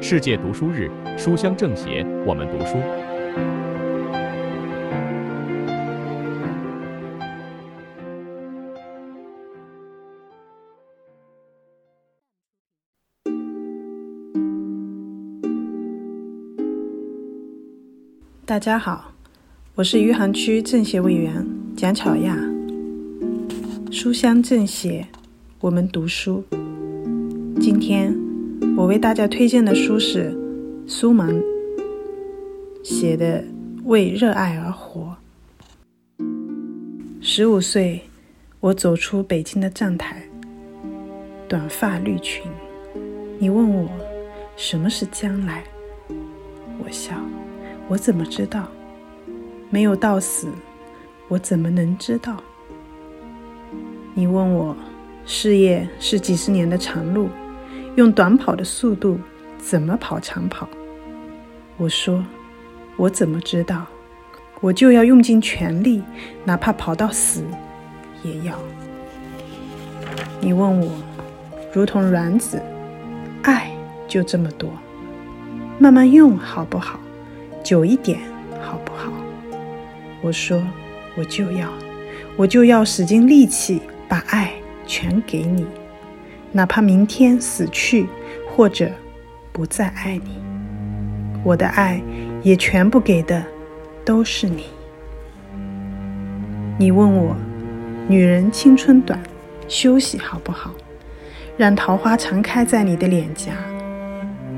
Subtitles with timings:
[0.00, 0.88] 世界读书日，
[1.18, 2.78] 书香政协，我们读书。
[18.46, 19.12] 大家好，
[19.74, 21.44] 我是余杭区政协委员
[21.76, 22.38] 蒋巧亚。
[23.90, 25.06] 书香政协，
[25.60, 26.44] 我们读书。
[27.60, 28.14] 今天
[28.76, 30.36] 我为大家推荐的书是
[30.86, 31.30] 苏芒
[32.82, 33.42] 写的
[33.84, 35.16] 《为热爱而活》。
[37.20, 38.00] 十五岁，
[38.60, 40.22] 我走出北京的站台，
[41.48, 42.42] 短发绿裙。
[43.38, 43.88] 你问我
[44.56, 45.64] 什么是将来？
[46.78, 47.14] 我笑。
[47.88, 48.68] 我怎么知道？
[49.70, 50.48] 没有到死，
[51.28, 52.36] 我怎么能知道？
[54.14, 54.76] 你问我，
[55.24, 57.28] 事业是几十年的长路，
[57.98, 59.18] 用短跑的速度
[59.58, 60.68] 怎么跑长跑？
[61.76, 62.24] 我说，
[62.96, 63.84] 我怎么知道？
[64.60, 66.00] 我就要用尽全力，
[66.44, 67.42] 哪怕跑到死，
[68.22, 68.56] 也要。
[70.40, 70.92] 你问我，
[71.72, 72.62] 如同卵子，
[73.42, 73.68] 爱
[74.06, 74.70] 就这么多，
[75.80, 77.00] 慢慢用好不好？
[77.64, 78.20] 久一点
[78.62, 79.12] 好不好？
[80.22, 80.62] 我说，
[81.16, 81.68] 我就要，
[82.36, 84.52] 我就要使尽力气把爱
[84.86, 85.66] 全给你，
[86.52, 88.06] 哪怕明天死去，
[88.50, 88.90] 或者
[89.52, 90.40] 不再爱你，
[91.44, 92.00] 我的爱
[92.42, 93.44] 也全部给的
[94.04, 94.64] 都是你。
[96.78, 97.36] 你问我，
[98.08, 99.20] 女人青春短，
[99.66, 100.72] 休息好不好？
[101.56, 103.52] 让桃花常开在你的脸颊。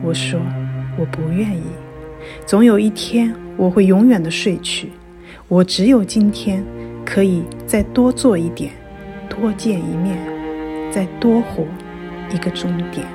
[0.03, 0.39] 我说，
[0.99, 1.63] 我不愿意。
[2.47, 4.91] 总有一天，我会永远的睡去。
[5.49, 6.63] 我只有今天，
[7.05, 8.71] 可以再多做一点，
[9.29, 10.19] 多见一面，
[10.91, 11.65] 再多活
[12.33, 13.07] 一个终点。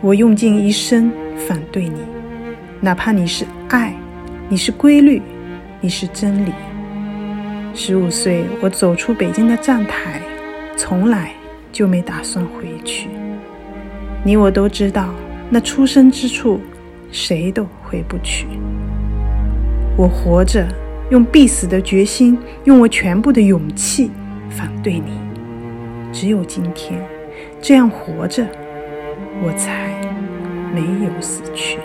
[0.00, 1.12] 我用尽一生
[1.46, 2.00] 反对你，
[2.80, 3.94] 哪怕你是爱，
[4.48, 5.20] 你是规律，
[5.80, 6.52] 你是真理。
[7.74, 10.20] 十五岁，我走出北京的站台，
[10.76, 11.32] 从来
[11.70, 13.08] 就没打算回去。
[14.24, 15.08] 你我都知道，
[15.50, 16.60] 那出生之处。
[17.14, 18.46] 谁都回不去。
[19.98, 20.66] 我活着，
[21.10, 24.10] 用必死的决心，用我全部的勇气
[24.48, 25.21] 反对你。
[26.12, 27.02] 只有今天，
[27.60, 28.46] 这样活着，
[29.42, 29.90] 我才
[30.74, 31.78] 没有死去。